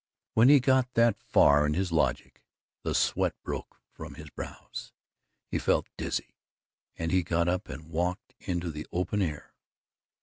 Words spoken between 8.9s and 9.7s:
open air.